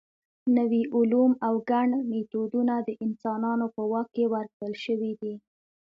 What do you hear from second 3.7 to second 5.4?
په واک کې ورکړل شوي دي.